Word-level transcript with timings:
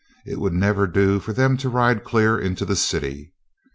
It 0.25 0.39
would 0.39 0.53
never 0.53 0.87
do 0.87 1.19
for 1.19 1.31
them 1.31 1.57
to 1.57 1.69
ride 1.69 2.03
clear 2.03 2.35
into 2.39 2.65
the 2.65 2.75
city. 2.75 3.35